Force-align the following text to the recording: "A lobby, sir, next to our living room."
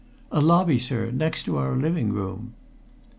"A 0.31 0.41
lobby, 0.41 0.79
sir, 0.79 1.11
next 1.11 1.43
to 1.43 1.57
our 1.57 1.75
living 1.75 2.11
room." 2.11 2.55